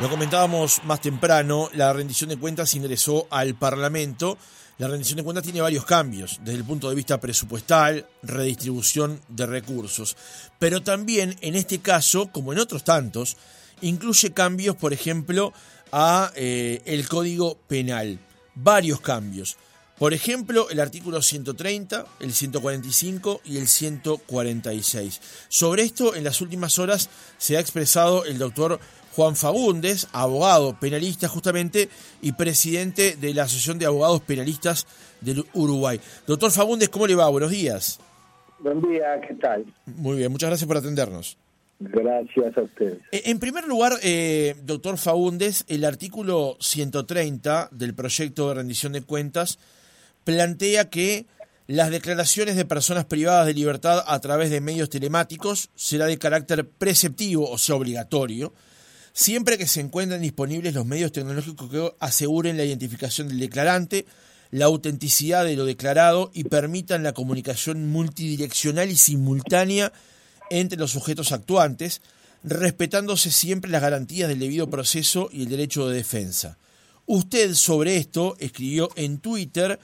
Lo 0.00 0.10
comentábamos 0.10 0.82
más 0.82 1.00
temprano, 1.00 1.70
la 1.72 1.92
rendición 1.92 2.28
de 2.28 2.36
cuentas 2.36 2.74
ingresó 2.74 3.28
al 3.30 3.54
Parlamento. 3.54 4.36
La 4.76 4.88
rendición 4.88 5.18
de 5.18 5.22
cuentas 5.22 5.44
tiene 5.44 5.60
varios 5.60 5.84
cambios 5.84 6.40
desde 6.42 6.58
el 6.58 6.64
punto 6.64 6.88
de 6.88 6.96
vista 6.96 7.20
presupuestal, 7.20 8.04
redistribución 8.24 9.20
de 9.28 9.46
recursos, 9.46 10.16
pero 10.58 10.82
también 10.82 11.36
en 11.42 11.54
este 11.54 11.78
caso, 11.78 12.32
como 12.32 12.52
en 12.52 12.58
otros 12.58 12.82
tantos, 12.82 13.36
incluye 13.82 14.32
cambios, 14.32 14.74
por 14.74 14.92
ejemplo, 14.92 15.52
a 15.92 16.32
eh, 16.34 16.82
el 16.86 17.06
Código 17.06 17.56
Penal, 17.68 18.18
varios 18.56 19.00
cambios. 19.00 19.56
Por 19.96 20.12
ejemplo, 20.12 20.68
el 20.70 20.80
artículo 20.80 21.22
130, 21.22 22.04
el 22.18 22.34
145 22.34 23.42
y 23.44 23.58
el 23.58 23.68
146. 23.68 25.20
Sobre 25.48 25.84
esto, 25.84 26.16
en 26.16 26.24
las 26.24 26.40
últimas 26.40 26.80
horas 26.80 27.08
se 27.38 27.56
ha 27.56 27.60
expresado 27.60 28.24
el 28.24 28.38
doctor 28.38 28.80
Juan 29.14 29.36
Fagundes, 29.36 30.08
abogado 30.12 30.76
penalista 30.80 31.28
justamente 31.28 31.88
y 32.20 32.32
presidente 32.32 33.14
de 33.14 33.32
la 33.32 33.44
Asociación 33.44 33.78
de 33.78 33.86
Abogados 33.86 34.22
Penalistas 34.22 34.88
del 35.20 35.44
Uruguay. 35.52 36.00
Doctor 36.26 36.50
Fagundes, 36.50 36.88
¿cómo 36.88 37.06
le 37.06 37.14
va? 37.14 37.28
Buenos 37.28 37.52
días. 37.52 38.00
Buen 38.58 38.82
día, 38.82 39.20
¿qué 39.20 39.34
tal? 39.34 39.64
Muy 39.86 40.16
bien, 40.16 40.32
muchas 40.32 40.50
gracias 40.50 40.66
por 40.66 40.78
atendernos. 40.78 41.38
Gracias 41.78 42.58
a 42.58 42.62
ustedes. 42.62 42.98
Eh, 43.12 43.22
en 43.26 43.38
primer 43.38 43.68
lugar, 43.68 43.92
eh, 44.02 44.56
doctor 44.64 44.98
Fagundes, 44.98 45.64
el 45.68 45.84
artículo 45.84 46.56
130 46.58 47.68
del 47.70 47.94
proyecto 47.94 48.48
de 48.48 48.54
rendición 48.54 48.92
de 48.92 49.02
cuentas 49.02 49.60
plantea 50.24 50.90
que 50.90 51.26
las 51.68 51.90
declaraciones 51.90 52.56
de 52.56 52.64
personas 52.64 53.04
privadas 53.04 53.46
de 53.46 53.54
libertad 53.54 54.02
a 54.08 54.18
través 54.18 54.50
de 54.50 54.60
medios 54.60 54.90
telemáticos 54.90 55.70
será 55.76 56.06
de 56.06 56.18
carácter 56.18 56.66
preceptivo, 56.66 57.48
o 57.48 57.58
sea, 57.58 57.76
obligatorio, 57.76 58.52
siempre 59.14 59.56
que 59.56 59.68
se 59.68 59.80
encuentren 59.80 60.20
disponibles 60.20 60.74
los 60.74 60.84
medios 60.84 61.12
tecnológicos 61.12 61.70
que 61.70 61.94
aseguren 62.00 62.58
la 62.58 62.64
identificación 62.64 63.28
del 63.28 63.38
declarante, 63.38 64.04
la 64.50 64.66
autenticidad 64.66 65.44
de 65.44 65.56
lo 65.56 65.64
declarado 65.64 66.30
y 66.34 66.44
permitan 66.44 67.02
la 67.02 67.14
comunicación 67.14 67.90
multidireccional 67.90 68.90
y 68.90 68.96
simultánea 68.96 69.92
entre 70.50 70.78
los 70.78 70.90
sujetos 70.90 71.32
actuantes, 71.32 72.02
respetándose 72.42 73.30
siempre 73.30 73.70
las 73.70 73.80
garantías 73.80 74.28
del 74.28 74.40
debido 74.40 74.68
proceso 74.68 75.30
y 75.32 75.42
el 75.42 75.48
derecho 75.48 75.88
de 75.88 75.96
defensa. 75.96 76.58
Usted 77.06 77.54
sobre 77.54 77.96
esto 77.96 78.36
escribió 78.38 78.90
en 78.96 79.18
Twitter 79.18 79.78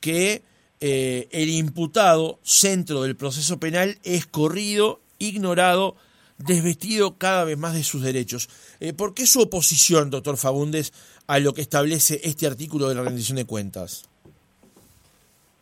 que 0.00 0.42
eh, 0.80 1.28
el 1.30 1.48
imputado 1.50 2.40
centro 2.42 3.02
del 3.02 3.16
proceso 3.16 3.60
penal 3.60 3.98
es 4.02 4.26
corrido, 4.26 5.00
ignorado, 5.18 5.96
desvestido 6.44 7.16
cada 7.18 7.44
vez 7.44 7.58
más 7.58 7.74
de 7.74 7.82
sus 7.82 8.02
derechos. 8.02 8.48
Eh, 8.80 8.92
¿Por 8.92 9.14
qué 9.14 9.26
su 9.26 9.40
oposición, 9.40 10.10
doctor 10.10 10.36
Fagundes, 10.36 10.92
a 11.26 11.38
lo 11.38 11.52
que 11.52 11.62
establece 11.62 12.20
este 12.24 12.46
artículo 12.46 12.88
de 12.88 12.94
la 12.94 13.02
rendición 13.02 13.36
de 13.36 13.44
cuentas? 13.44 14.08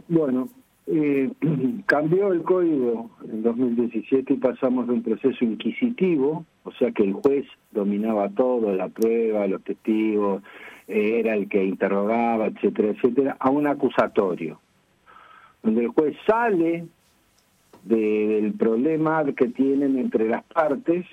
Bueno, 0.09 0.49
eh, 0.87 1.31
cambió 1.87 2.33
el 2.33 2.43
código 2.43 3.11
en 3.25 3.43
2017 3.43 4.35
y 4.35 4.37
pasamos 4.37 4.89
de 4.89 4.95
un 4.95 5.03
proceso 5.03 5.45
inquisitivo, 5.45 6.45
o 6.65 6.73
sea 6.73 6.91
que 6.91 7.05
el 7.05 7.13
juez 7.13 7.47
dominaba 7.71 8.29
todo, 8.31 8.75
la 8.75 8.89
prueba, 8.89 9.47
los 9.47 9.63
testigos, 9.63 10.43
eh, 10.89 11.21
era 11.21 11.35
el 11.35 11.49
que 11.49 11.65
interrogaba, 11.65 12.47
etcétera, 12.47 12.89
etcétera, 12.91 13.37
a 13.39 13.51
un 13.51 13.69
acusatorio, 13.69 14.61
donde 15.63 15.83
el 15.83 15.89
juez 15.89 16.17
sale 16.27 16.87
del 17.85 18.53
problema 18.55 19.25
que 19.37 19.49
tienen 19.49 19.99
entre 19.99 20.29
las 20.29 20.45
partes 20.45 21.07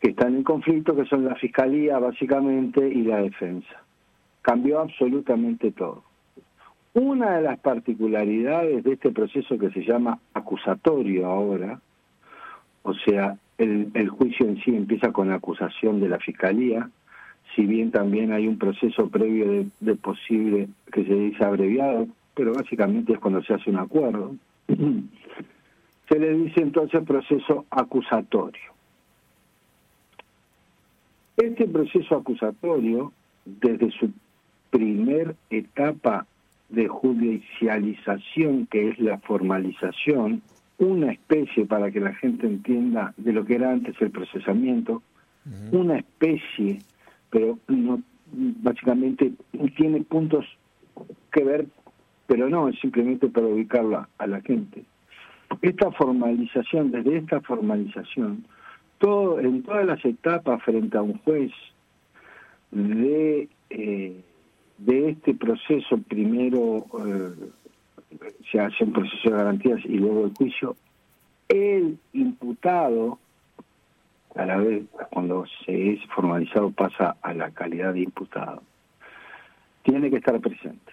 que 0.00 0.10
están 0.10 0.34
en 0.34 0.42
conflicto, 0.42 0.96
que 0.96 1.04
son 1.04 1.24
la 1.24 1.36
fiscalía 1.36 1.98
básicamente 1.98 2.86
y 2.86 3.02
la 3.02 3.18
defensa. 3.18 3.82
Cambió 4.42 4.80
absolutamente 4.80 5.70
todo. 5.70 6.02
Una 6.94 7.36
de 7.36 7.42
las 7.42 7.58
particularidades 7.60 8.82
de 8.84 8.94
este 8.94 9.10
proceso 9.12 9.56
que 9.58 9.70
se 9.70 9.84
llama 9.84 10.18
acusatorio 10.34 11.26
ahora, 11.26 11.80
o 12.82 12.94
sea, 12.94 13.38
el, 13.58 14.08
juicio 14.08 14.46
en 14.46 14.60
sí 14.62 14.74
empieza 14.74 15.12
con 15.12 15.28
la 15.28 15.36
acusación 15.36 16.00
de 16.00 16.08
la 16.08 16.18
fiscalía, 16.18 16.90
si 17.54 17.64
bien 17.64 17.92
también 17.92 18.32
hay 18.32 18.48
un 18.48 18.58
proceso 18.58 19.08
previo 19.08 19.66
de 19.80 19.94
posible 19.94 20.68
que 20.92 21.04
se 21.04 21.14
dice 21.14 21.44
abreviado, 21.44 22.08
pero 22.34 22.54
básicamente 22.54 23.12
es 23.12 23.18
cuando 23.20 23.42
se 23.42 23.54
hace 23.54 23.70
un 23.70 23.78
acuerdo. 23.78 24.34
se 26.12 26.18
le 26.18 26.34
dice 26.34 26.60
entonces 26.60 27.02
proceso 27.06 27.64
acusatorio. 27.70 28.60
Este 31.38 31.66
proceso 31.66 32.16
acusatorio, 32.16 33.12
desde 33.46 33.90
su 33.92 34.10
primer 34.70 35.34
etapa 35.48 36.26
de 36.68 36.86
judicialización, 36.86 38.66
que 38.66 38.90
es 38.90 38.98
la 38.98 39.18
formalización, 39.20 40.42
una 40.76 41.12
especie, 41.12 41.64
para 41.64 41.90
que 41.90 42.00
la 42.00 42.12
gente 42.14 42.46
entienda 42.46 43.14
de 43.16 43.32
lo 43.32 43.46
que 43.46 43.54
era 43.54 43.72
antes 43.72 43.94
el 44.02 44.10
procesamiento, 44.10 45.02
una 45.70 45.96
especie, 45.96 46.80
pero 47.30 47.58
no 47.68 48.02
básicamente 48.34 49.32
tiene 49.76 50.02
puntos 50.02 50.44
que 51.32 51.42
ver, 51.42 51.66
pero 52.26 52.50
no, 52.50 52.68
es 52.68 52.78
simplemente 52.80 53.28
para 53.28 53.46
ubicarla 53.46 54.10
a 54.18 54.26
la 54.26 54.42
gente. 54.42 54.84
Esta 55.60 55.90
formalización, 55.92 56.90
desde 56.90 57.18
esta 57.18 57.40
formalización, 57.40 58.44
todo, 58.98 59.40
en 59.40 59.62
todas 59.62 59.84
las 59.84 60.04
etapas 60.04 60.62
frente 60.62 60.96
a 60.96 61.02
un 61.02 61.18
juez 61.18 61.52
de, 62.70 63.48
eh, 63.70 64.20
de 64.78 65.08
este 65.10 65.34
proceso, 65.34 65.98
primero 66.08 66.86
eh, 67.06 67.50
se 68.50 68.60
hace 68.60 68.84
un 68.84 68.92
proceso 68.92 69.30
de 69.30 69.36
garantías 69.36 69.84
y 69.84 69.98
luego 69.98 70.24
el 70.24 70.34
juicio, 70.34 70.76
el 71.48 71.98
imputado, 72.12 73.18
a 74.34 74.46
la 74.46 74.56
vez 74.56 74.84
cuando 75.10 75.44
se 75.64 75.92
es 75.92 76.06
formalizado 76.06 76.70
pasa 76.70 77.16
a 77.20 77.34
la 77.34 77.50
calidad 77.50 77.92
de 77.92 78.00
imputado, 78.00 78.62
tiene 79.82 80.10
que 80.10 80.16
estar 80.16 80.40
presente. 80.40 80.92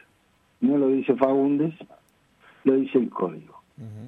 No 0.62 0.78
lo 0.78 0.90
dice 0.90 1.16
Fagundes, 1.16 1.74
lo 2.66 2.74
dice 2.74 2.98
el 2.98 3.10
código. 3.10 3.59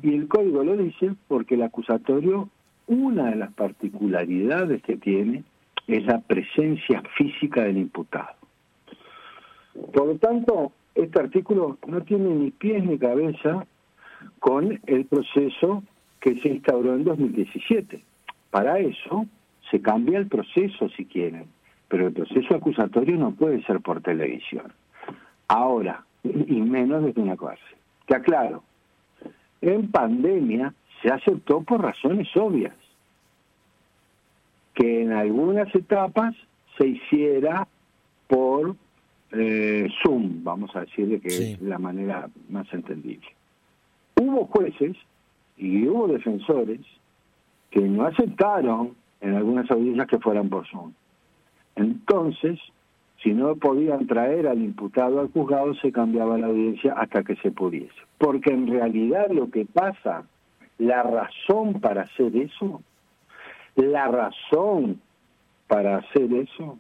Y 0.02 0.16
el 0.16 0.28
código 0.28 0.64
lo 0.64 0.76
dice 0.76 1.14
porque 1.28 1.56
el 1.56 1.64
acusatorio, 1.64 2.50
una 2.88 3.30
de 3.30 3.36
las 3.38 3.54
particularidades 3.54 4.82
que 4.84 4.98
tiene 4.98 5.44
es 5.88 6.06
la 6.06 6.20
presencia 6.20 7.02
física 7.18 7.64
del 7.64 7.78
imputado. 7.78 8.36
Por 9.94 10.08
lo 10.08 10.16
tanto, 10.18 10.74
este 10.96 11.20
artículo 11.20 11.78
no 11.88 12.02
tiene 12.02 12.30
ni 12.30 12.52
pies 12.52 12.84
ni 12.84 12.98
cabeza 12.98 13.66
con 14.40 14.80
el 14.86 15.06
proceso 15.06 15.84
que 16.20 16.40
se 16.40 16.50
instauró 16.50 16.96
en 16.96 17.04
2017. 17.04 18.04
Para 18.50 18.80
eso 18.80 19.26
se 19.70 19.82
cambia 19.82 20.20
el 20.20 20.28
proceso 20.28 20.90
si 20.90 21.06
quieren, 21.06 21.46
pero 21.88 22.08
el 22.08 22.14
proceso 22.14 22.56
acusatorio 22.56 23.16
no 23.16 23.32
puede 23.32 23.64
ser 23.64 23.80
por 23.80 24.02
televisión. 24.02 24.74
Ahora, 25.48 26.04
y 26.24 26.62
menos 26.62 27.04
desde 27.04 27.22
una 27.22 27.38
cárcel. 27.38 27.78
Que 28.06 28.16
aclaro, 28.16 28.64
en 29.62 29.90
pandemia 29.92 30.74
se 31.02 31.10
aceptó 31.10 31.62
por 31.62 31.82
razones 31.82 32.28
obvias 32.36 32.76
que 34.74 35.04
en 35.04 35.12
algunas 35.12 35.74
etapas 35.76 36.36
se 36.78 36.88
hiciera 36.88 37.68
por 38.28 38.76
eh, 39.32 39.88
Zoom, 40.02 40.44
vamos 40.44 40.76
a 40.76 40.82
decirle 40.82 41.20
que 41.20 41.28
es 41.28 41.62
la 41.62 41.78
manera 41.78 42.30
más 42.50 42.72
entendible. 42.74 43.28
Hubo 44.16 44.46
jueces 44.48 44.96
y 45.58 45.88
hubo 45.88 46.08
defensores 46.08 46.80
que 47.70 47.82
no 47.82 48.06
aceptaron 48.06 48.96
en 49.22 49.36
algunas 49.36 49.70
audiencias 49.70 50.08
que 50.08 50.20
fueran 50.20 50.50
por 50.50 50.68
Zoom. 50.68 50.94
Entonces, 51.76 52.60
si 53.24 53.34
no 53.34 53.56
podían 53.56 54.08
traer 54.08 54.48
al 54.48 54.62
imputado 54.62 55.20
al 55.20 55.32
juzgado, 55.32 55.74
se 55.76 55.92
cambiaba 55.92 56.38
la 56.38 56.48
audiencia 56.48 56.94
hasta 56.94 57.24
que 57.24 57.36
se 57.38 57.52
pudiese. 57.52 57.94
Porque 58.18 58.52
en 58.52 58.68
realidad 58.68 59.28
lo 59.30 59.50
que 59.50 59.66
pasa, 59.66 60.24
la 60.78 61.04
razón 61.04 61.80
para 61.80 62.04
hacer 62.04 62.36
eso, 62.36 62.82
la 63.76 64.08
razón 64.08 65.02
para 65.68 65.98
hacer 65.98 66.34
eso, 66.34 66.80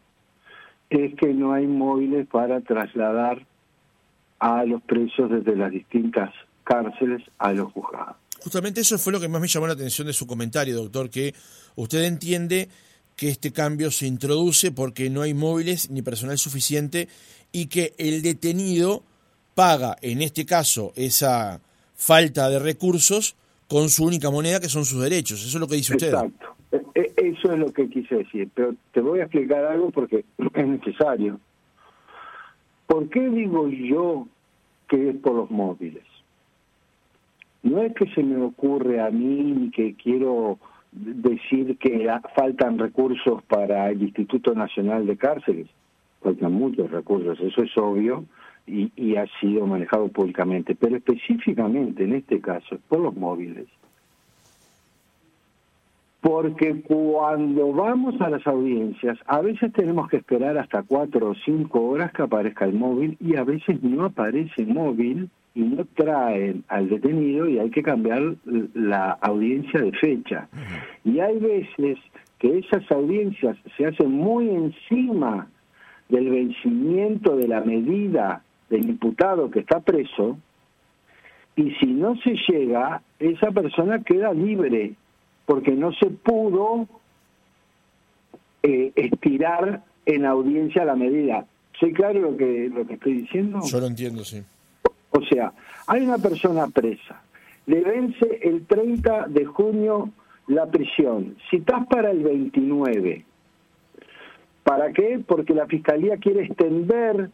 es 0.89 1.15
que 1.15 1.33
no 1.33 1.53
hay 1.53 1.67
móviles 1.67 2.27
para 2.27 2.59
trasladar 2.61 3.45
a 4.39 4.65
los 4.65 4.81
presos 4.81 5.29
desde 5.29 5.55
las 5.55 5.71
distintas 5.71 6.33
cárceles 6.63 7.21
a 7.37 7.53
los 7.53 7.71
juzgados. 7.71 8.15
Justamente 8.43 8.81
eso 8.81 8.97
fue 8.97 9.13
lo 9.13 9.19
que 9.19 9.29
más 9.29 9.39
me 9.39 9.47
llamó 9.47 9.67
la 9.67 9.73
atención 9.73 10.07
de 10.07 10.13
su 10.13 10.25
comentario, 10.25 10.75
doctor, 10.75 11.09
que 11.09 11.33
usted 11.75 12.03
entiende 12.03 12.69
que 13.21 13.29
este 13.29 13.53
cambio 13.53 13.91
se 13.91 14.07
introduce 14.07 14.71
porque 14.71 15.11
no 15.11 15.21
hay 15.21 15.35
móviles 15.35 15.91
ni 15.91 16.01
personal 16.01 16.39
suficiente 16.39 17.07
y 17.51 17.67
que 17.67 17.93
el 17.99 18.23
detenido 18.23 19.03
paga, 19.53 19.95
en 20.01 20.23
este 20.23 20.43
caso, 20.43 20.91
esa 20.95 21.61
falta 21.93 22.49
de 22.49 22.57
recursos 22.57 23.35
con 23.67 23.89
su 23.89 24.05
única 24.05 24.31
moneda 24.31 24.59
que 24.59 24.69
son 24.69 24.85
sus 24.85 25.03
derechos. 25.03 25.45
Eso 25.45 25.57
es 25.57 25.61
lo 25.61 25.67
que 25.67 25.75
dice 25.75 25.93
usted. 25.93 26.07
Exacto. 26.07 26.47
E, 26.71 26.81
e, 26.95 27.13
Eso 27.27 27.53
es 27.53 27.59
lo 27.59 27.71
que 27.71 27.87
quise 27.89 28.15
decir, 28.15 28.49
pero 28.55 28.73
te 28.91 29.01
voy 29.01 29.19
a 29.19 29.25
explicar 29.25 29.65
algo 29.65 29.91
porque 29.91 30.25
es 30.55 30.67
necesario. 30.67 31.39
¿Por 32.87 33.07
qué 33.09 33.29
digo 33.29 33.69
yo 33.69 34.27
que 34.89 35.09
es 35.11 35.15
por 35.17 35.35
los 35.35 35.51
móviles? 35.51 36.05
No 37.61 37.83
es 37.83 37.93
que 37.93 38.11
se 38.15 38.23
me 38.23 38.43
ocurre 38.43 38.99
a 38.99 39.11
mí 39.11 39.43
ni 39.43 39.69
que 39.69 39.93
quiero 39.93 40.57
decir 40.91 41.77
que 41.77 42.09
faltan 42.35 42.77
recursos 42.77 43.41
para 43.43 43.89
el 43.89 44.01
Instituto 44.01 44.53
Nacional 44.53 45.05
de 45.05 45.17
Cárceles. 45.17 45.67
Faltan 46.21 46.53
muchos 46.53 46.91
recursos, 46.91 47.39
eso 47.39 47.63
es 47.63 47.77
obvio 47.77 48.25
y, 48.67 49.15
ha 49.15 49.25
sido 49.39 49.65
manejado 49.65 50.07
públicamente. 50.09 50.75
Pero 50.75 50.97
específicamente 50.97 52.03
en 52.03 52.13
este 52.13 52.39
caso, 52.39 52.77
por 52.87 52.99
los 52.99 53.15
móviles 53.15 53.67
porque 56.21 56.83
cuando 56.83 57.73
vamos 57.73 58.21
a 58.21 58.29
las 58.29 58.45
audiencias, 58.45 59.17
a 59.25 59.41
veces 59.41 59.73
tenemos 59.73 60.07
que 60.07 60.17
esperar 60.17 60.55
hasta 60.55 60.83
cuatro 60.83 61.31
o 61.31 61.35
cinco 61.43 61.81
horas 61.81 62.13
que 62.13 62.21
aparezca 62.21 62.65
el 62.65 62.73
móvil 62.73 63.17
y 63.19 63.37
a 63.37 63.43
veces 63.43 63.81
no 63.81 64.05
aparece 64.05 64.61
el 64.61 64.67
móvil 64.67 65.31
y 65.53 65.61
no 65.61 65.85
traen 65.95 66.63
al 66.67 66.89
detenido 66.89 67.47
y 67.47 67.59
hay 67.59 67.69
que 67.69 67.83
cambiar 67.83 68.35
la 68.73 69.11
audiencia 69.21 69.81
de 69.81 69.91
fecha. 69.93 70.47
Y 71.03 71.19
hay 71.19 71.37
veces 71.39 71.97
que 72.39 72.59
esas 72.59 72.89
audiencias 72.91 73.57
se 73.77 73.85
hacen 73.85 74.11
muy 74.11 74.49
encima 74.49 75.47
del 76.09 76.29
vencimiento 76.29 77.35
de 77.35 77.47
la 77.47 77.61
medida 77.61 78.43
del 78.69 78.89
imputado 78.89 79.51
que 79.51 79.59
está 79.59 79.79
preso 79.81 80.37
y 81.55 81.71
si 81.75 81.87
no 81.87 82.15
se 82.17 82.35
llega, 82.47 83.01
esa 83.19 83.51
persona 83.51 84.01
queda 84.03 84.33
libre 84.33 84.93
porque 85.45 85.71
no 85.71 85.91
se 85.93 86.07
pudo 86.07 86.87
eh, 88.63 88.91
estirar 88.95 89.83
en 90.05 90.25
audiencia 90.25 90.85
la 90.85 90.95
medida. 90.95 91.45
¿Soy 91.79 91.93
claro 91.93 92.19
lo 92.19 92.37
que, 92.37 92.69
lo 92.73 92.85
que 92.87 92.93
estoy 92.93 93.13
diciendo? 93.21 93.59
Yo 93.65 93.79
lo 93.79 93.87
entiendo, 93.87 94.23
sí. 94.23 94.41
O 95.11 95.21
sea, 95.21 95.53
hay 95.87 96.05
una 96.05 96.17
persona 96.17 96.67
presa, 96.67 97.21
le 97.65 97.81
vence 97.81 98.39
el 98.41 98.65
30 98.65 99.27
de 99.27 99.45
junio 99.45 100.09
la 100.47 100.65
prisión, 100.65 101.35
si 101.49 101.57
estás 101.57 101.85
para 101.87 102.11
el 102.11 102.23
29. 102.23 103.25
¿Para 104.63 104.91
qué? 104.91 105.21
Porque 105.25 105.53
la 105.53 105.65
Fiscalía 105.67 106.17
quiere 106.17 106.45
extender 106.45 107.29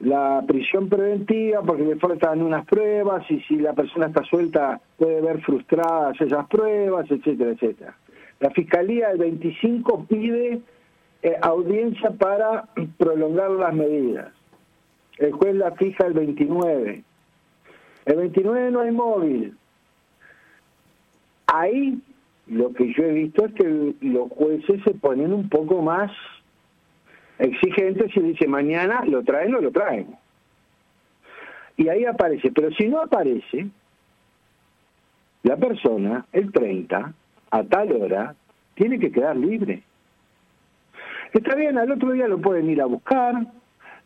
la 0.00 0.42
prisión 0.46 0.88
preventiva 0.88 1.62
porque 1.62 1.84
le 1.84 1.96
faltan 1.96 2.42
unas 2.42 2.64
pruebas 2.66 3.30
y 3.30 3.40
si 3.40 3.56
la 3.56 3.74
persona 3.74 4.06
está 4.06 4.24
suelta 4.24 4.80
puede 4.96 5.20
ver 5.20 5.42
frustradas 5.42 6.18
esas 6.20 6.46
pruebas, 6.48 7.10
etcétera, 7.10 7.50
etcétera. 7.50 7.94
La 8.40 8.50
Fiscalía 8.50 9.10
el 9.10 9.18
25 9.18 10.06
pide 10.08 10.60
eh, 11.22 11.36
audiencia 11.42 12.10
para 12.10 12.64
prolongar 12.96 13.50
las 13.50 13.74
medidas. 13.74 14.32
El 15.20 15.32
juez 15.32 15.54
la 15.54 15.72
fija 15.72 16.06
el 16.06 16.14
29. 16.14 17.04
El 18.06 18.16
29 18.16 18.70
no 18.70 18.80
hay 18.80 18.90
móvil. 18.90 19.54
Ahí 21.46 22.00
lo 22.46 22.72
que 22.72 22.92
yo 22.94 23.04
he 23.04 23.12
visto 23.12 23.44
es 23.44 23.52
que 23.52 23.94
los 24.00 24.30
jueces 24.30 24.82
se 24.82 24.94
ponen 24.94 25.34
un 25.34 25.48
poco 25.50 25.82
más 25.82 26.10
exigente 27.38 28.10
si 28.12 28.20
dice 28.20 28.48
mañana 28.48 29.04
lo 29.04 29.22
traen 29.22 29.54
o 29.54 29.60
lo 29.60 29.70
traen. 29.70 30.16
Y 31.76 31.88
ahí 31.88 32.06
aparece, 32.06 32.50
pero 32.52 32.70
si 32.72 32.88
no 32.88 33.00
aparece, 33.00 33.68
la 35.42 35.56
persona, 35.56 36.26
el 36.32 36.50
30, 36.50 37.12
a 37.50 37.62
tal 37.64 37.92
hora, 37.92 38.34
tiene 38.74 38.98
que 38.98 39.12
quedar 39.12 39.36
libre. 39.36 39.82
Está 41.32 41.54
bien, 41.54 41.76
al 41.76 41.90
otro 41.90 42.12
día 42.12 42.26
lo 42.26 42.40
pueden 42.40 42.70
ir 42.70 42.80
a 42.80 42.86
buscar, 42.86 43.34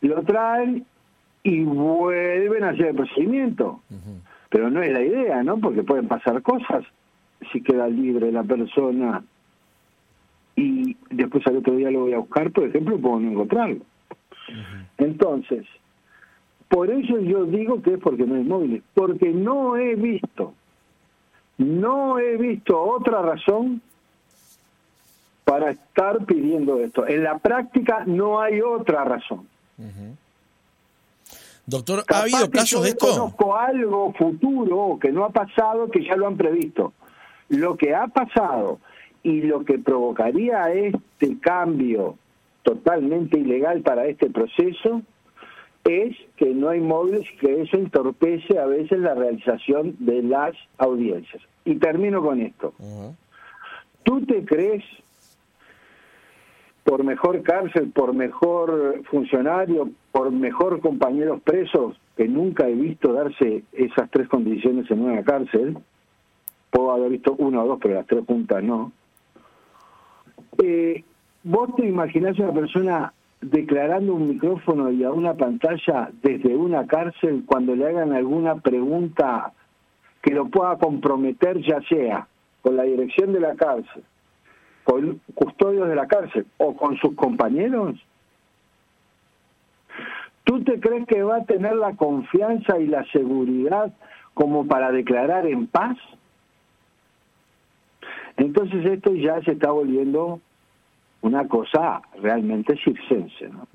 lo 0.01 0.23
traen 0.23 0.85
y 1.45 1.63
vuelven 1.63 2.63
a 2.63 2.69
hacer 2.69 2.87
el 2.87 2.95
procedimiento. 2.95 3.79
Pero 4.49 4.71
no 4.71 4.81
es 4.81 4.91
la 4.91 5.01
idea, 5.01 5.43
¿no? 5.43 5.59
Porque 5.59 5.83
pueden 5.83 6.07
pasar 6.07 6.41
cosas 6.41 6.83
si 7.51 7.61
queda 7.61 7.87
libre 7.87 8.31
la 8.31 8.43
persona 8.43 9.23
y 10.55 10.97
después 11.11 11.45
al 11.45 11.57
otro 11.57 11.75
día 11.75 11.91
lo 11.91 12.01
voy 12.01 12.13
a 12.13 12.17
buscar, 12.17 12.49
por 12.51 12.63
ejemplo, 12.63 12.97
puedo 12.97 13.19
no 13.19 13.29
encontrarlo. 13.29 13.81
Entonces, 14.97 15.67
por 16.67 16.89
eso 16.89 17.19
yo 17.19 17.45
digo 17.45 17.79
que 17.83 17.93
es 17.93 17.99
porque 17.99 18.25
no 18.25 18.37
es 18.37 18.45
móvil, 18.45 18.81
porque 18.95 19.29
no 19.29 19.77
he 19.77 19.93
visto, 19.93 20.53
no 21.59 22.17
he 22.17 22.37
visto 22.37 22.81
otra 22.81 23.21
razón 23.21 23.83
para 25.43 25.69
estar 25.69 26.25
pidiendo 26.25 26.79
esto. 26.79 27.07
En 27.07 27.23
la 27.23 27.37
práctica 27.37 28.03
no 28.07 28.41
hay 28.41 28.61
otra 28.61 29.03
razón. 29.03 29.47
Doctor, 31.65 32.03
¿ha 32.07 32.21
habido 32.21 32.49
casos 32.49 32.83
de 32.83 32.89
esto? 32.89 33.07
Conozco 33.07 33.55
algo 33.55 34.13
futuro 34.13 34.99
que 35.01 35.11
no 35.11 35.25
ha 35.25 35.29
pasado, 35.29 35.89
que 35.89 36.03
ya 36.03 36.15
lo 36.15 36.27
han 36.27 36.37
previsto. 36.37 36.93
Lo 37.49 37.75
que 37.75 37.95
ha 37.95 38.07
pasado 38.07 38.79
y 39.23 39.41
lo 39.41 39.65
que 39.65 39.79
provocaría 39.79 40.71
este 40.71 41.39
cambio 41.39 42.17
totalmente 42.63 43.39
ilegal 43.39 43.81
para 43.81 44.05
este 44.05 44.29
proceso 44.29 45.01
es 45.83 46.15
que 46.35 46.47
no 46.47 46.69
hay 46.69 46.79
móviles 46.79 47.27
y 47.31 47.37
que 47.37 47.61
eso 47.61 47.77
entorpece 47.77 48.57
a 48.57 48.65
veces 48.65 48.99
la 48.99 49.13
realización 49.13 49.95
de 49.99 50.23
las 50.23 50.55
audiencias. 50.77 51.41
Y 51.63 51.75
termino 51.75 52.21
con 52.21 52.41
esto. 52.41 52.73
¿Tú 54.03 54.25
te 54.25 54.43
crees, 54.45 54.83
por 56.85 57.03
mejor 57.03 57.41
cárcel, 57.41 57.91
por 57.91 58.13
mejor 58.13 59.01
funcionario, 59.09 59.89
por 60.11 60.31
mejor 60.31 60.79
compañeros 60.81 61.41
presos, 61.41 61.99
que 62.15 62.27
nunca 62.27 62.69
he 62.69 62.75
visto 62.75 63.11
darse 63.11 63.63
esas 63.73 64.09
tres 64.11 64.29
condiciones 64.29 64.89
en 64.91 65.01
una 65.01 65.23
cárcel? 65.23 65.79
Puedo 66.69 66.91
haber 66.91 67.09
visto 67.09 67.35
una 67.39 67.63
o 67.63 67.67
dos, 67.67 67.79
pero 67.81 67.95
las 67.95 68.05
tres 68.05 68.23
juntas 68.25 68.63
no 68.63 68.91
eh, 70.63 71.03
¿Vos 71.43 71.75
te 71.75 71.85
imaginás 71.87 72.37
una 72.39 72.53
persona 72.53 73.13
declarando 73.41 74.13
un 74.13 74.29
micrófono 74.29 74.91
y 74.91 75.03
a 75.03 75.11
una 75.11 75.33
pantalla 75.33 76.09
desde 76.21 76.55
una 76.55 76.85
cárcel 76.85 77.43
cuando 77.45 77.75
le 77.75 77.87
hagan 77.87 78.13
alguna 78.13 78.55
pregunta 78.55 79.53
que 80.21 80.33
lo 80.33 80.47
pueda 80.47 80.77
comprometer, 80.77 81.61
ya 81.61 81.81
sea 81.89 82.27
con 82.61 82.75
la 82.75 82.83
dirección 82.83 83.33
de 83.33 83.39
la 83.39 83.55
cárcel, 83.55 84.03
con 84.85 85.19
custodios 85.33 85.89
de 85.89 85.95
la 85.95 86.07
cárcel 86.07 86.45
o 86.57 86.77
con 86.77 86.95
sus 86.97 87.15
compañeros? 87.15 87.99
¿Tú 90.45 90.63
te 90.63 90.79
crees 90.79 91.07
que 91.07 91.23
va 91.23 91.37
a 91.37 91.43
tener 91.43 91.75
la 91.75 91.95
confianza 91.95 92.79
y 92.79 92.87
la 92.87 93.03
seguridad 93.11 93.91
como 94.33 94.67
para 94.67 94.91
declarar 94.91 95.47
en 95.47 95.67
paz? 95.67 95.97
Entonces 98.37 98.85
esto 98.85 99.13
ya 99.15 99.41
se 99.41 99.53
está 99.53 99.71
volviendo 99.71 100.39
una 101.21 101.47
cosa 101.47 102.01
realmente 102.21 102.77
circense. 102.83 103.49
¿no? 103.49 103.67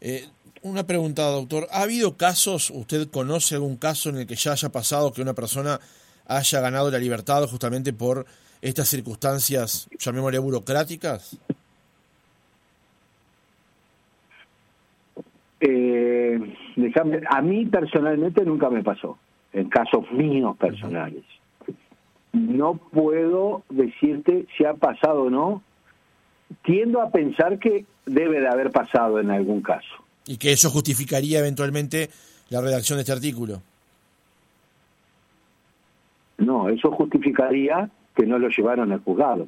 Eh, 0.00 0.24
una 0.62 0.84
pregunta, 0.84 1.22
doctor. 1.28 1.68
¿Ha 1.70 1.82
habido 1.82 2.16
casos, 2.16 2.70
usted 2.70 3.08
conoce 3.08 3.54
algún 3.54 3.76
caso 3.76 4.08
en 4.10 4.18
el 4.18 4.26
que 4.26 4.34
ya 4.34 4.52
haya 4.52 4.70
pasado 4.70 5.12
que 5.12 5.22
una 5.22 5.34
persona 5.34 5.78
haya 6.26 6.60
ganado 6.60 6.90
la 6.90 6.98
libertad 6.98 7.46
justamente 7.46 7.92
por 7.92 8.26
estas 8.62 8.88
circunstancias, 8.88 9.88
llamémosle 9.98 10.38
burocráticas? 10.38 11.38
Eh, 15.60 16.40
a 17.28 17.42
mí 17.42 17.66
personalmente 17.66 18.44
nunca 18.44 18.70
me 18.70 18.82
pasó, 18.82 19.18
en 19.52 19.68
casos 19.68 20.10
míos 20.12 20.56
personales 20.56 21.24
no 22.32 22.74
puedo 22.74 23.62
decirte 23.68 24.46
si 24.56 24.64
ha 24.64 24.74
pasado 24.74 25.24
o 25.24 25.30
no. 25.30 25.62
Tiendo 26.64 27.00
a 27.00 27.10
pensar 27.10 27.58
que 27.58 27.86
debe 28.04 28.40
de 28.40 28.48
haber 28.48 28.70
pasado 28.70 29.18
en 29.20 29.30
algún 29.30 29.62
caso. 29.62 29.88
Y 30.26 30.36
que 30.36 30.52
eso 30.52 30.70
justificaría 30.70 31.38
eventualmente 31.38 32.10
la 32.50 32.60
redacción 32.60 32.98
de 32.98 33.02
este 33.02 33.12
artículo. 33.12 33.62
No, 36.36 36.68
eso 36.68 36.90
justificaría 36.90 37.88
que 38.14 38.26
no 38.26 38.38
lo 38.38 38.48
llevaron 38.48 38.92
al 38.92 39.00
juzgado. 39.00 39.46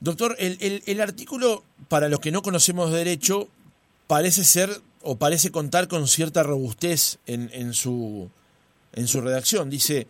Doctor, 0.00 0.36
el, 0.38 0.82
el, 0.86 1.00
artículo, 1.00 1.64
para 1.88 2.08
los 2.08 2.20
que 2.20 2.32
no 2.32 2.42
conocemos 2.42 2.90
de 2.90 2.98
derecho, 2.98 3.48
parece 4.06 4.44
ser 4.44 4.70
o 5.02 5.16
parece 5.16 5.50
contar 5.50 5.88
con 5.88 6.06
cierta 6.08 6.42
robustez 6.42 7.18
en, 7.26 7.50
en, 7.52 7.74
su, 7.74 8.30
en 8.94 9.06
su 9.06 9.20
redacción. 9.20 9.68
Dice, 9.68 10.06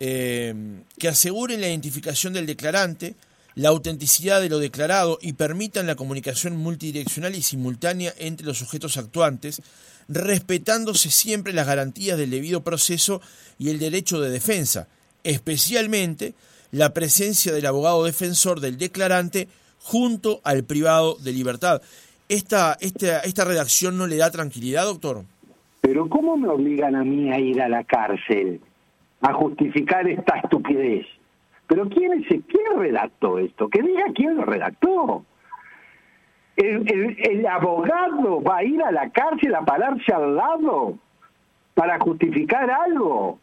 eh, 0.00 0.54
que 0.98 1.08
aseguren 1.08 1.60
la 1.60 1.68
identificación 1.68 2.32
del 2.32 2.46
declarante, 2.46 3.16
la 3.54 3.70
autenticidad 3.70 4.40
de 4.40 4.48
lo 4.48 4.60
declarado 4.60 5.18
y 5.20 5.32
permitan 5.32 5.88
la 5.88 5.96
comunicación 5.96 6.56
multidireccional 6.56 7.34
y 7.34 7.42
simultánea 7.42 8.14
entre 8.16 8.46
los 8.46 8.58
sujetos 8.58 8.96
actuantes, 8.96 9.60
respetándose 10.06 11.10
siempre 11.10 11.52
las 11.52 11.66
garantías 11.66 12.16
del 12.16 12.30
debido 12.30 12.62
proceso 12.62 13.20
y 13.58 13.70
el 13.70 13.80
derecho 13.80 14.20
de 14.20 14.30
defensa, 14.30 14.86
especialmente 15.24 16.34
la 16.70 16.92
presencia 16.92 17.52
del 17.52 17.66
abogado 17.66 18.04
defensor 18.04 18.60
del 18.60 18.78
declarante 18.78 19.48
junto 19.80 20.40
al 20.44 20.64
privado 20.64 21.16
de 21.16 21.32
libertad. 21.32 21.82
¿Esta, 22.28 22.76
esta, 22.80 23.20
esta 23.20 23.44
redacción 23.44 23.96
no 23.96 24.06
le 24.06 24.16
da 24.16 24.30
tranquilidad, 24.30 24.84
doctor? 24.84 25.24
Pero 25.80 26.08
¿cómo 26.08 26.36
me 26.36 26.48
obligan 26.48 26.94
a 26.94 27.04
mí 27.04 27.32
a 27.32 27.38
ir 27.38 27.62
a 27.62 27.68
la 27.68 27.84
cárcel 27.84 28.60
a 29.22 29.32
justificar 29.32 30.06
esta 30.08 30.38
estupidez? 30.38 31.06
Pero 31.66 31.88
¿quién, 31.88 32.12
es, 32.12 32.26
quién 32.28 32.78
redactó 32.78 33.38
esto? 33.38 33.68
Que 33.68 33.82
diga 33.82 34.04
quién 34.14 34.36
lo 34.36 34.44
redactó. 34.44 35.24
El, 36.56 37.16
el, 37.22 37.46
abogado 37.46 38.42
va 38.42 38.58
a 38.58 38.64
ir 38.64 38.82
a 38.82 38.90
la 38.90 39.10
cárcel 39.10 39.54
a 39.54 39.64
pararse 39.64 40.12
al 40.12 40.34
lado 40.34 40.98
para 41.74 41.98
justificar 42.00 42.68
algo. 42.70 43.38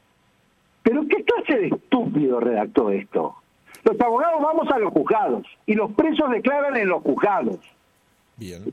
¿Pero 0.86 1.01
qué 1.08 1.24
clase 1.24 1.62
de 1.62 1.68
estúpido 1.70 2.39
redactó 2.39 2.92
esto? 2.92 3.36
Los 3.84 4.00
abogados 4.00 4.39
vamos 4.39 4.68
a 4.72 4.77
los 4.77 4.94
juzgados 4.94 5.44
y 5.65 5.74
los 5.74 5.92
presos 5.94 6.30
declaran 6.30 6.77
en 6.77 6.89
los 6.89 7.01
juzgados. 7.01 7.58
Bien. 8.38 8.72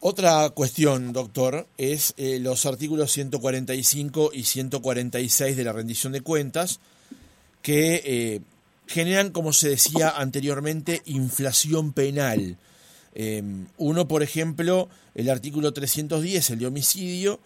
Otra 0.00 0.50
cuestión, 0.50 1.12
doctor, 1.12 1.66
es 1.78 2.14
eh, 2.16 2.40
los 2.40 2.66
artículos 2.66 3.12
145 3.12 4.30
y 4.32 4.42
146 4.42 5.56
de 5.56 5.64
la 5.64 5.72
rendición 5.72 6.12
de 6.12 6.22
cuentas 6.22 6.80
que 7.62 8.02
eh, 8.04 8.40
generan, 8.88 9.30
como 9.30 9.52
se 9.52 9.68
decía 9.68 10.10
anteriormente, 10.10 11.02
inflación 11.04 11.92
penal. 11.92 12.56
Em, 13.14 13.66
uno, 13.78 14.08
por 14.08 14.24
ejemplo, 14.24 14.88
el 15.14 15.30
artículo 15.30 15.72
310, 15.72 16.50
el 16.50 16.58
de 16.58 16.66
homicidio, 16.66 17.38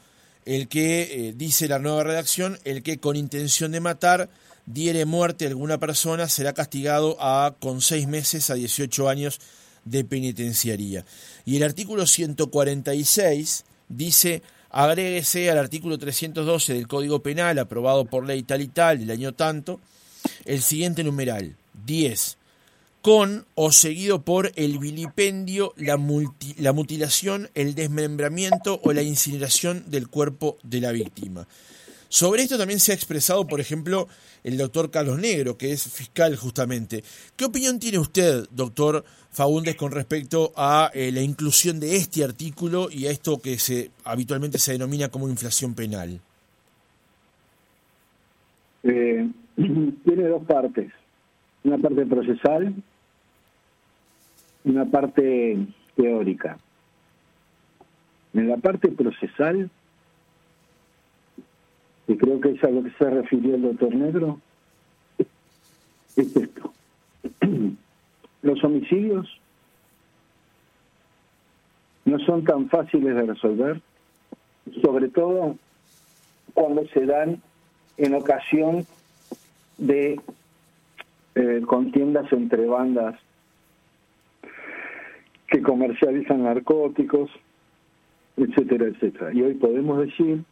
el 0.50 0.66
que 0.66 1.02
eh, 1.02 1.32
dice 1.36 1.68
la 1.68 1.78
nueva 1.78 2.02
redacción, 2.02 2.58
el 2.64 2.82
que 2.82 2.98
con 2.98 3.14
intención 3.14 3.70
de 3.70 3.78
matar 3.78 4.28
diere 4.66 5.04
muerte 5.04 5.44
a 5.44 5.48
alguna 5.48 5.78
persona 5.78 6.28
será 6.28 6.54
castigado 6.54 7.16
a 7.20 7.54
con 7.60 7.80
seis 7.80 8.08
meses 8.08 8.50
a 8.50 8.54
18 8.54 9.08
años 9.08 9.38
de 9.84 10.02
penitenciaría. 10.02 11.04
Y 11.44 11.56
el 11.56 11.62
artículo 11.62 12.04
146 12.04 13.64
dice, 13.88 14.42
agréguese 14.70 15.52
al 15.52 15.58
artículo 15.58 15.98
312 15.98 16.74
del 16.74 16.88
Código 16.88 17.22
Penal, 17.22 17.60
aprobado 17.60 18.06
por 18.06 18.26
ley 18.26 18.42
tal 18.42 18.60
y 18.60 18.68
tal, 18.68 18.98
del 18.98 19.12
año 19.12 19.32
tanto, 19.32 19.80
el 20.46 20.62
siguiente 20.62 21.04
numeral, 21.04 21.54
10, 21.86 22.38
con 23.02 23.46
o 23.54 23.72
seguido 23.72 24.22
por 24.22 24.52
el 24.56 24.78
vilipendio, 24.78 25.72
la, 25.76 25.98
la 26.58 26.72
mutilación, 26.72 27.48
el 27.54 27.74
desmembramiento 27.74 28.80
o 28.82 28.92
la 28.92 29.02
incineración 29.02 29.84
del 29.90 30.08
cuerpo 30.08 30.58
de 30.62 30.80
la 30.80 30.92
víctima. 30.92 31.46
Sobre 32.08 32.42
esto 32.42 32.58
también 32.58 32.80
se 32.80 32.90
ha 32.90 32.94
expresado, 32.96 33.46
por 33.46 33.60
ejemplo, 33.60 34.08
el 34.42 34.58
doctor 34.58 34.90
Carlos 34.90 35.18
Negro, 35.18 35.56
que 35.56 35.72
es 35.72 35.84
fiscal 35.84 36.34
justamente. 36.36 37.04
¿Qué 37.36 37.44
opinión 37.44 37.78
tiene 37.78 37.98
usted, 37.98 38.46
doctor 38.50 39.04
Faúndez, 39.30 39.76
con 39.76 39.92
respecto 39.92 40.52
a 40.56 40.90
eh, 40.92 41.12
la 41.12 41.22
inclusión 41.22 41.78
de 41.78 41.96
este 41.96 42.24
artículo 42.24 42.88
y 42.90 43.06
a 43.06 43.12
esto 43.12 43.40
que 43.40 43.58
se 43.58 43.92
habitualmente 44.04 44.58
se 44.58 44.72
denomina 44.72 45.08
como 45.08 45.28
inflación 45.28 45.74
penal? 45.74 46.20
Eh, 48.82 49.28
tiene 50.04 50.26
dos 50.26 50.44
partes. 50.46 50.90
Una 51.62 51.78
parte 51.78 52.06
procesal 52.06 52.74
una 54.64 54.84
parte 54.84 55.58
teórica. 55.96 56.58
En 58.34 58.48
la 58.48 58.56
parte 58.56 58.88
procesal 58.88 59.70
y 62.10 62.16
creo 62.16 62.40
que 62.40 62.50
es 62.50 62.64
a 62.64 62.70
lo 62.70 62.82
que 62.82 62.90
se 62.90 63.08
refirió 63.08 63.54
el 63.54 63.62
doctor 63.62 63.94
Negro, 63.94 64.40
es 66.16 66.36
esto. 66.36 66.72
Los 68.42 68.64
homicidios 68.64 69.28
no 72.04 72.18
son 72.18 72.42
tan 72.42 72.68
fáciles 72.68 73.14
de 73.14 73.22
resolver, 73.22 73.80
sobre 74.82 75.08
todo 75.08 75.56
cuando 76.52 76.84
se 76.88 77.06
dan 77.06 77.40
en 77.96 78.14
ocasión 78.14 78.84
de 79.78 80.20
eh, 81.36 81.62
contiendas 81.64 82.32
entre 82.32 82.66
bandas 82.66 83.20
que 85.50 85.62
comercializan 85.62 86.44
narcóticos, 86.44 87.30
etcétera, 88.36 88.86
etcétera. 88.86 89.32
Y 89.34 89.42
hoy 89.42 89.54
podemos 89.54 89.98
decir 89.98 90.44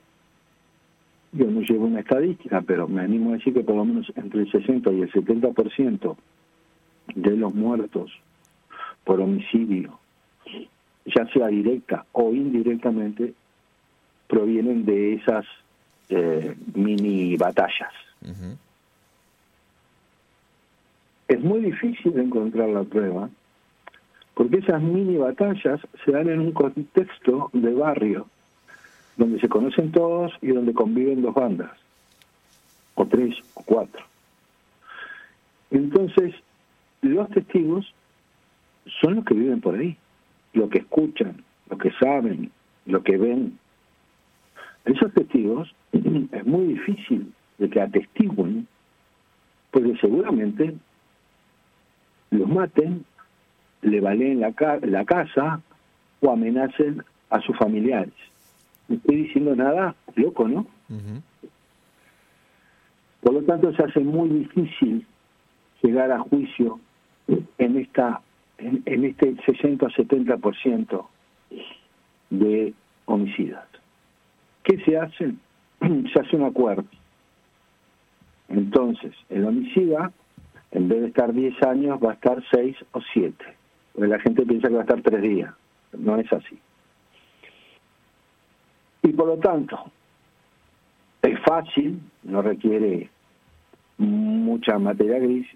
yo 1.32 1.46
no 1.46 1.60
llevo 1.60 1.86
una 1.86 2.00
estadística, 2.00 2.62
pero 2.62 2.88
me 2.88 3.02
animo 3.02 3.30
a 3.30 3.34
decir 3.34 3.52
que 3.52 3.62
por 3.62 3.76
lo 3.76 3.84
menos 3.84 4.10
entre 4.16 4.40
el 4.40 4.50
60 4.50 4.90
y 4.92 5.02
el 5.02 5.12
70% 5.12 6.16
de 7.14 7.36
los 7.36 7.54
muertos 7.54 8.10
por 9.04 9.20
homicidio, 9.20 9.98
ya 11.04 11.26
sea 11.32 11.48
directa 11.48 12.06
o 12.12 12.32
indirectamente, 12.32 13.34
provienen 14.26 14.84
de 14.84 15.14
esas 15.14 15.46
eh, 16.08 16.54
mini 16.74 17.36
batallas. 17.36 17.92
Es 21.28 21.40
muy 21.40 21.60
difícil 21.60 22.18
encontrar 22.18 22.70
la 22.70 22.84
prueba, 22.84 23.28
porque 24.38 24.58
esas 24.58 24.80
mini 24.80 25.16
batallas 25.16 25.80
se 26.04 26.12
dan 26.12 26.28
en 26.28 26.38
un 26.38 26.52
contexto 26.52 27.50
de 27.52 27.74
barrio 27.74 28.28
donde 29.16 29.40
se 29.40 29.48
conocen 29.48 29.90
todos 29.90 30.32
y 30.40 30.52
donde 30.52 30.72
conviven 30.72 31.22
dos 31.22 31.34
bandas, 31.34 31.72
o 32.94 33.04
tres 33.04 33.34
o 33.54 33.64
cuatro. 33.64 34.00
Entonces, 35.72 36.36
los 37.02 37.28
testigos 37.30 37.92
son 39.00 39.16
los 39.16 39.24
que 39.24 39.34
viven 39.34 39.60
por 39.60 39.74
ahí, 39.74 39.96
lo 40.52 40.68
que 40.68 40.78
escuchan, 40.78 41.42
lo 41.68 41.76
que 41.76 41.90
saben, 42.00 42.52
lo 42.86 43.02
que 43.02 43.16
ven. 43.16 43.58
Esos 44.84 45.12
testigos 45.14 45.74
es 45.92 46.46
muy 46.46 46.74
difícil 46.74 47.32
de 47.58 47.68
que 47.68 47.80
atestiguen, 47.80 48.68
porque 49.72 49.96
seguramente 50.00 50.76
los 52.30 52.48
maten, 52.48 53.04
le 53.82 54.00
valen 54.00 54.40
la, 54.40 54.52
la 54.82 55.04
casa 55.04 55.60
o 56.20 56.30
amenacen 56.30 57.04
a 57.30 57.40
sus 57.40 57.56
familiares 57.56 58.12
no 58.88 58.96
estoy 58.96 59.16
diciendo 59.16 59.54
nada 59.54 59.94
loco, 60.16 60.48
¿no? 60.48 60.66
Por 63.20 63.34
lo 63.34 63.42
tanto, 63.42 63.72
se 63.74 63.82
hace 63.82 64.00
muy 64.00 64.28
difícil 64.30 65.06
llegar 65.82 66.10
a 66.10 66.20
juicio 66.20 66.80
en 67.58 67.76
esta 67.76 68.20
en, 68.56 68.82
en 68.86 69.04
este 69.04 69.36
60 69.44 69.86
o 69.86 69.90
70% 69.90 71.06
de 72.30 72.74
homicidas. 73.04 73.66
¿Qué 74.64 74.78
se 74.84 74.96
hace? 74.96 75.34
se 76.12 76.20
hace 76.20 76.36
un 76.36 76.44
acuerdo. 76.44 76.84
Entonces, 78.48 79.12
el 79.28 79.44
homicida, 79.44 80.10
en 80.70 80.88
vez 80.88 81.02
de 81.02 81.08
estar 81.08 81.32
10 81.32 81.62
años, 81.64 82.00
va 82.02 82.12
a 82.12 82.14
estar 82.14 82.42
6 82.50 82.76
o 82.92 83.00
7. 83.12 83.57
Porque 83.98 84.10
la 84.10 84.20
gente 84.20 84.46
piensa 84.46 84.68
que 84.68 84.74
va 84.74 84.82
a 84.82 84.84
estar 84.84 85.02
3 85.02 85.20
días. 85.20 85.52
No 85.98 86.16
es 86.18 86.32
así. 86.32 86.56
Y 89.02 89.08
por 89.08 89.26
lo 89.26 89.38
tanto, 89.38 89.90
es 91.20 91.36
fácil, 91.40 92.00
no 92.22 92.40
requiere 92.40 93.10
mucha 93.96 94.78
materia 94.78 95.18
gris, 95.18 95.48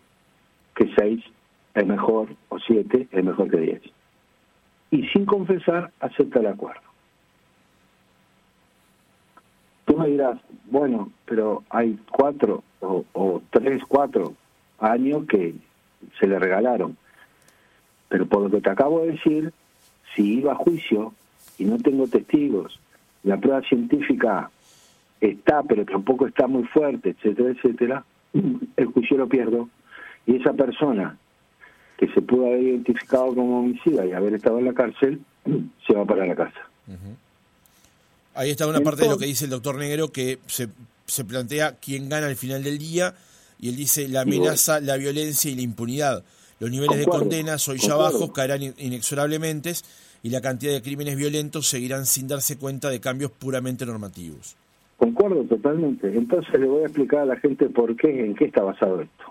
que 0.74 0.92
6 0.92 1.24
es 1.74 1.86
mejor 1.86 2.34
o 2.48 2.58
7 2.58 3.06
es 3.12 3.24
mejor 3.24 3.48
que 3.48 3.58
10. 3.58 3.82
Y 4.90 5.06
sin 5.10 5.24
confesar, 5.24 5.92
acepta 6.00 6.40
el 6.40 6.48
acuerdo. 6.48 6.82
Tú 9.84 9.96
me 9.96 10.08
dirás, 10.08 10.40
bueno, 10.64 11.12
pero 11.26 11.62
hay 11.70 11.96
cuatro 12.10 12.64
o 12.80 13.40
tres, 13.50 13.84
cuatro 13.86 14.34
años 14.80 15.26
que 15.28 15.54
se 16.18 16.26
le 16.26 16.40
regalaron. 16.40 16.96
Pero 18.12 18.26
por 18.26 18.42
lo 18.42 18.50
que 18.50 18.60
te 18.60 18.68
acabo 18.68 19.00
de 19.00 19.12
decir, 19.12 19.54
si 20.14 20.34
iba 20.34 20.52
a 20.52 20.56
juicio 20.56 21.14
y 21.56 21.64
no 21.64 21.78
tengo 21.78 22.06
testigos 22.06 22.78
la 23.22 23.38
prueba 23.38 23.62
científica 23.62 24.50
está, 25.20 25.62
pero 25.62 25.84
tampoco 25.84 26.26
está 26.26 26.46
muy 26.46 26.64
fuerte, 26.64 27.10
etcétera, 27.10 27.50
etcétera, 27.50 28.04
el 28.76 28.86
juicio 28.86 29.16
lo 29.16 29.28
pierdo 29.28 29.68
y 30.26 30.36
esa 30.36 30.52
persona 30.52 31.16
que 31.96 32.08
se 32.08 32.20
pudo 32.20 32.46
haber 32.46 32.62
identificado 32.62 33.28
como 33.34 33.60
homicida 33.60 34.04
y 34.04 34.12
haber 34.12 34.34
estado 34.34 34.58
en 34.58 34.64
la 34.64 34.74
cárcel, 34.74 35.20
se 35.86 35.94
va 35.94 36.04
para 36.04 36.26
la 36.26 36.34
casa. 36.34 36.68
Ahí 38.34 38.50
está 38.50 38.66
una 38.66 38.80
parte 38.80 39.04
de 39.04 39.10
lo 39.10 39.18
que 39.18 39.26
dice 39.26 39.44
el 39.44 39.50
doctor 39.50 39.76
Negro, 39.76 40.10
que 40.10 40.38
se, 40.46 40.68
se 41.06 41.24
plantea 41.24 41.76
quién 41.76 42.08
gana 42.08 42.26
al 42.26 42.36
final 42.36 42.64
del 42.64 42.78
día, 42.78 43.14
y 43.60 43.68
él 43.68 43.76
dice 43.76 44.08
la 44.08 44.22
amenaza, 44.22 44.80
la 44.80 44.96
violencia 44.96 45.50
y 45.50 45.54
la 45.54 45.62
impunidad. 45.62 46.24
Los 46.62 46.70
niveles 46.70 46.96
de 46.96 47.06
condena 47.06 47.56
hoy 47.68 47.78
ya 47.78 47.96
bajos 47.96 48.30
caerán 48.30 48.62
inexorablemente 48.62 49.72
y 50.22 50.30
la 50.30 50.40
cantidad 50.40 50.72
de 50.72 50.80
crímenes 50.80 51.16
violentos 51.16 51.66
seguirán 51.66 52.06
sin 52.06 52.28
darse 52.28 52.56
cuenta 52.56 52.88
de 52.88 53.00
cambios 53.00 53.32
puramente 53.32 53.84
normativos. 53.84 54.54
Concuerdo 54.96 55.42
totalmente. 55.42 56.16
Entonces 56.16 56.60
le 56.60 56.68
voy 56.68 56.82
a 56.82 56.86
explicar 56.86 57.22
a 57.22 57.26
la 57.26 57.36
gente 57.36 57.68
por 57.68 57.96
qué, 57.96 58.26
en 58.26 58.36
qué 58.36 58.44
está 58.44 58.62
basado 58.62 59.00
esto. 59.00 59.24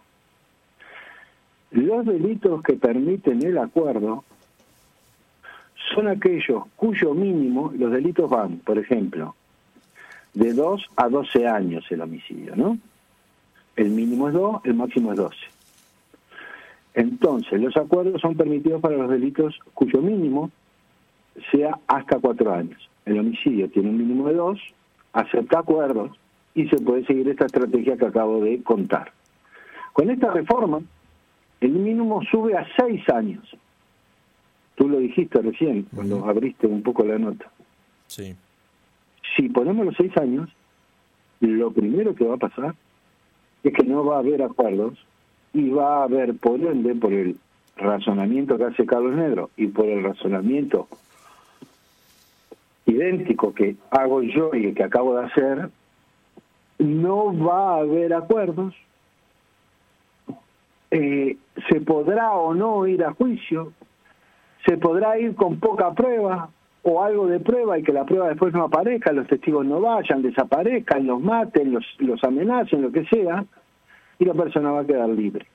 Los 1.71 2.05
delitos 2.05 2.61
que 2.63 2.73
permiten 2.73 3.41
el 3.45 3.59
acuerdo 3.59 4.25
son 5.95 6.09
aquellos 6.09 6.63
cuyo 6.75 7.13
mínimo, 7.13 7.71
los 7.77 7.93
delitos 7.93 8.29
van, 8.29 8.57
por 8.57 8.77
ejemplo, 8.77 9.37
de 10.33 10.51
2 10.51 10.85
a 10.97 11.07
12 11.07 11.47
años 11.47 11.85
el 11.91 12.01
homicidio, 12.01 12.57
¿no? 12.57 12.77
El 13.77 13.91
mínimo 13.91 14.27
es 14.27 14.33
2, 14.33 14.65
el 14.65 14.73
máximo 14.73 15.13
es 15.13 15.17
12. 15.17 15.60
Entonces, 16.93 17.61
los 17.61 17.75
acuerdos 17.77 18.21
son 18.21 18.35
permitidos 18.35 18.81
para 18.81 18.97
los 18.97 19.09
delitos 19.09 19.57
cuyo 19.73 20.01
mínimo 20.01 20.51
sea 21.51 21.79
hasta 21.87 22.19
4 22.19 22.53
años. 22.53 22.89
El 23.05 23.19
homicidio 23.19 23.69
tiene 23.69 23.89
un 23.89 23.97
mínimo 23.97 24.27
de 24.27 24.35
2, 24.35 24.59
acepta 25.13 25.59
acuerdos 25.59 26.11
y 26.53 26.67
se 26.67 26.77
puede 26.77 27.05
seguir 27.05 27.29
esta 27.29 27.45
estrategia 27.45 27.97
que 27.97 28.05
acabo 28.05 28.43
de 28.43 28.61
contar. 28.61 29.11
Con 29.93 30.09
esta 30.09 30.31
reforma, 30.31 30.81
el 31.61 31.71
mínimo 31.71 32.21
sube 32.29 32.57
a 32.57 32.67
6 32.77 33.09
años. 33.09 33.57
Tú 34.75 34.89
lo 34.89 34.99
dijiste 34.99 35.41
recién, 35.41 35.87
cuando 35.95 36.25
abriste 36.25 36.67
un 36.67 36.81
poco 36.81 37.05
la 37.05 37.17
nota. 37.17 37.49
Sí. 38.07 38.35
Si 39.35 39.47
ponemos 39.49 39.85
los 39.85 39.95
6 39.95 40.17
años, 40.17 40.49
lo 41.39 41.71
primero 41.71 42.13
que 42.13 42.25
va 42.25 42.35
a 42.35 42.37
pasar 42.37 42.75
es 43.63 43.73
que 43.73 43.83
no 43.83 44.03
va 44.03 44.17
a 44.17 44.19
haber 44.19 44.41
acuerdos 44.41 44.97
y 45.53 45.69
va 45.69 46.01
a 46.01 46.03
haber, 46.03 46.35
por 46.35 46.59
ende, 46.59 46.95
por 46.95 47.13
el 47.13 47.35
razonamiento 47.75 48.57
que 48.57 48.65
hace 48.65 48.85
Carlos 48.85 49.15
Negro 49.15 49.49
y 49.57 49.67
por 49.67 49.85
el 49.85 50.03
razonamiento 50.03 50.87
idéntico 52.85 53.53
que 53.53 53.75
hago 53.89 54.21
yo 54.21 54.53
y 54.53 54.73
que 54.73 54.83
acabo 54.83 55.17
de 55.17 55.25
hacer, 55.25 55.69
no 56.79 57.37
va 57.37 57.75
a 57.75 57.79
haber 57.79 58.13
acuerdos, 58.13 58.75
eh, 60.89 61.37
se 61.69 61.81
podrá 61.81 62.31
o 62.33 62.53
no 62.53 62.85
ir 62.87 63.03
a 63.03 63.13
juicio, 63.13 63.71
se 64.65 64.77
podrá 64.77 65.17
ir 65.19 65.35
con 65.35 65.59
poca 65.59 65.93
prueba 65.93 66.49
o 66.83 67.03
algo 67.03 67.27
de 67.27 67.39
prueba 67.39 67.77
y 67.77 67.83
que 67.83 67.93
la 67.93 68.05
prueba 68.05 68.29
después 68.29 68.53
no 68.53 68.65
aparezca, 68.65 69.11
los 69.11 69.27
testigos 69.27 69.65
no 69.65 69.79
vayan, 69.79 70.21
desaparezcan, 70.21 71.05
los 71.05 71.21
maten, 71.21 71.77
los 71.99 72.23
amenacen, 72.23 72.81
lo 72.81 72.91
que 72.91 73.05
sea, 73.05 73.45
y 74.21 74.25
la 74.25 74.35
persona 74.35 74.71
va 74.71 74.81
a 74.81 74.85
quedar 74.85 75.09
libre. 75.09 75.47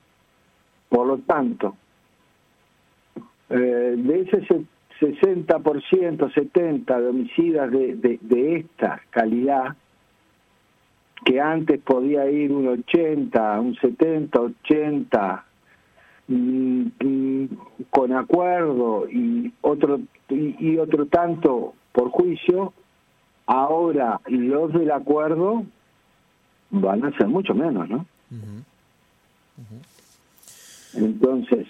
Por 0.89 1.07
lo 1.07 1.19
tanto, 1.19 1.77
eh, 3.49 3.95
de 3.97 4.21
ese 4.23 4.43
60%, 5.01 6.29
70% 6.29 7.01
de 7.01 7.07
homicidas 7.07 7.71
de, 7.71 8.19
de, 8.21 8.57
esta 8.57 9.01
calidad, 9.11 9.77
que 11.25 11.41
antes 11.41 11.81
podía 11.81 12.29
ir 12.29 12.51
un 12.51 12.67
80, 12.67 13.61
un 13.61 13.77
70, 13.77 14.41
80, 14.41 15.45
con 17.91 18.13
acuerdo 18.13 19.09
y 19.09 19.53
otro 19.61 20.01
y, 20.29 20.77
otro 20.79 21.07
tanto 21.07 21.75
por 21.93 22.11
juicio, 22.11 22.73
ahora 23.47 24.21
los 24.27 24.73
del 24.73 24.91
acuerdo 24.91 25.63
van 26.71 27.05
a 27.05 27.17
ser 27.17 27.29
mucho 27.29 27.55
menos, 27.55 27.89
¿no? 27.89 28.07
Entonces, 30.95 31.67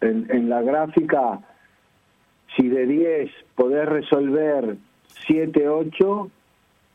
en, 0.00 0.26
en 0.30 0.48
la 0.48 0.62
gráfica, 0.62 1.40
si 2.56 2.68
de 2.68 2.86
10 2.86 3.30
podés 3.54 3.88
resolver 3.88 4.76
7, 5.26 5.68
8, 5.68 6.30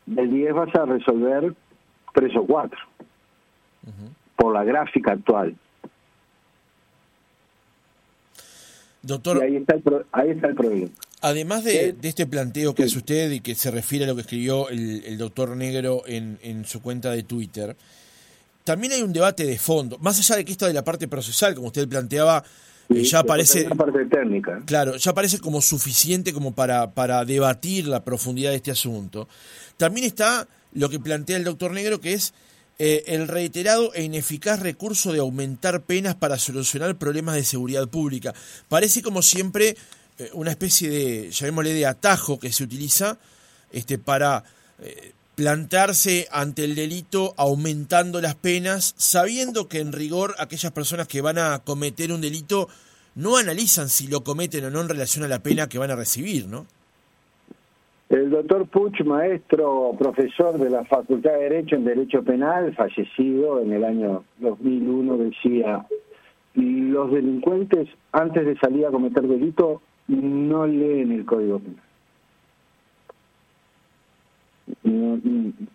de 0.06 0.26
10 0.26 0.52
vas 0.54 0.74
a 0.74 0.84
resolver 0.86 1.54
3 2.14 2.36
o 2.36 2.46
4, 2.46 2.78
por 4.36 4.54
la 4.54 4.64
gráfica 4.64 5.12
actual. 5.12 5.56
Doctor, 9.02 9.42
ahí 9.42 9.56
está, 9.56 9.74
el 9.74 9.82
ahí 10.12 10.30
está 10.30 10.48
el 10.48 10.54
problema. 10.54 10.90
Además 11.20 11.64
de, 11.64 11.96
este 12.02 12.26
planteo 12.26 12.74
que 12.74 12.84
hace 12.84 12.98
usted 12.98 13.30
y 13.32 13.40
que 13.40 13.54
se 13.54 13.70
refiere 13.70 14.04
a 14.04 14.08
lo 14.08 14.14
que 14.14 14.20
escribió 14.20 14.68
el, 14.68 15.04
el 15.04 15.18
doctor 15.18 15.56
Negro 15.56 16.02
en, 16.06 16.38
en, 16.42 16.64
su 16.64 16.80
cuenta 16.80 17.10
de 17.10 17.22
Twitter, 17.22 17.76
también 18.68 18.92
hay 18.92 19.00
un 19.00 19.14
debate 19.14 19.46
de 19.46 19.58
fondo, 19.58 19.96
más 19.98 20.18
allá 20.18 20.36
de 20.36 20.44
que 20.44 20.52
esto 20.52 20.66
de 20.66 20.74
la 20.74 20.84
parte 20.84 21.08
procesal, 21.08 21.54
como 21.54 21.68
usted 21.68 21.88
planteaba, 21.88 22.44
eh, 22.90 23.02
ya 23.02 23.24
parece 23.24 23.64
parte 23.64 24.04
técnica. 24.04 24.60
Claro, 24.66 24.96
ya 24.96 25.14
parece 25.14 25.38
como 25.38 25.62
suficiente 25.62 26.34
como 26.34 26.54
para, 26.54 26.90
para 26.90 27.24
debatir 27.24 27.88
la 27.88 28.04
profundidad 28.04 28.50
de 28.50 28.56
este 28.56 28.70
asunto. 28.70 29.26
También 29.78 30.06
está 30.06 30.46
lo 30.74 30.90
que 30.90 31.00
plantea 31.00 31.38
el 31.38 31.44
doctor 31.44 31.72
Negro, 31.72 31.98
que 31.98 32.12
es 32.12 32.34
eh, 32.78 33.04
el 33.06 33.26
reiterado 33.26 33.94
e 33.94 34.02
ineficaz 34.02 34.60
recurso 34.60 35.14
de 35.14 35.20
aumentar 35.20 35.80
penas 35.84 36.14
para 36.16 36.36
solucionar 36.36 36.98
problemas 36.98 37.36
de 37.36 37.44
seguridad 37.44 37.88
pública. 37.88 38.34
Parece 38.68 39.00
como 39.00 39.22
siempre 39.22 39.76
eh, 40.18 40.28
una 40.34 40.50
especie 40.50 40.90
de, 40.90 41.30
llamémosle, 41.30 41.72
de 41.72 41.86
atajo 41.86 42.38
que 42.38 42.52
se 42.52 42.64
utiliza 42.64 43.16
este, 43.72 43.96
para 43.96 44.44
plantarse 45.38 46.26
ante 46.32 46.64
el 46.64 46.74
delito 46.74 47.32
aumentando 47.36 48.20
las 48.20 48.34
penas, 48.34 48.92
sabiendo 48.98 49.68
que 49.68 49.78
en 49.78 49.92
rigor 49.92 50.34
aquellas 50.40 50.72
personas 50.72 51.06
que 51.06 51.20
van 51.20 51.38
a 51.38 51.60
cometer 51.60 52.10
un 52.10 52.20
delito 52.20 52.66
no 53.14 53.36
analizan 53.36 53.88
si 53.88 54.08
lo 54.08 54.24
cometen 54.24 54.64
o 54.64 54.70
no 54.70 54.80
en 54.80 54.88
relación 54.88 55.24
a 55.24 55.28
la 55.28 55.38
pena 55.38 55.68
que 55.68 55.78
van 55.78 55.92
a 55.92 55.94
recibir, 55.94 56.48
¿no? 56.48 56.66
El 58.08 58.30
doctor 58.30 58.66
Puch, 58.66 59.00
maestro, 59.04 59.92
profesor 59.96 60.58
de 60.58 60.70
la 60.70 60.84
Facultad 60.86 61.34
de 61.34 61.50
Derecho 61.50 61.76
en 61.76 61.84
Derecho 61.84 62.24
Penal, 62.24 62.74
fallecido 62.74 63.62
en 63.62 63.72
el 63.72 63.84
año 63.84 64.24
2001, 64.38 65.18
decía, 65.18 65.86
los 66.54 67.12
delincuentes 67.12 67.88
antes 68.10 68.44
de 68.44 68.58
salir 68.58 68.86
a 68.86 68.90
cometer 68.90 69.22
delito 69.22 69.82
no 70.08 70.66
leen 70.66 71.12
el 71.12 71.24
Código 71.24 71.60
Penal. 71.60 71.87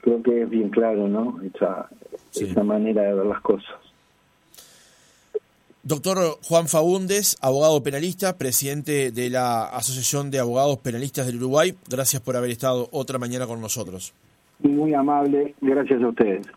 Creo 0.01 0.23
que 0.23 0.43
es 0.43 0.49
bien 0.49 0.69
claro, 0.69 1.07
¿no? 1.07 1.39
Esa, 1.43 1.89
esa 2.33 2.63
manera 2.63 3.03
de 3.03 3.13
ver 3.13 3.25
las 3.25 3.41
cosas. 3.41 3.75
Doctor 5.85 6.39
Juan 6.47 6.69
Faúndez, 6.69 7.35
abogado 7.41 7.83
penalista, 7.83 8.37
presidente 8.37 9.11
de 9.11 9.29
la 9.29 9.65
Asociación 9.65 10.31
de 10.31 10.39
Abogados 10.39 10.77
Penalistas 10.77 11.25
del 11.25 11.35
Uruguay, 11.37 11.73
gracias 11.89 12.21
por 12.21 12.37
haber 12.37 12.51
estado 12.51 12.87
otra 12.91 13.19
mañana 13.19 13.45
con 13.47 13.59
nosotros. 13.59 14.13
Muy 14.59 14.93
amable, 14.93 15.55
gracias 15.59 16.01
a 16.01 16.07
ustedes. 16.07 16.47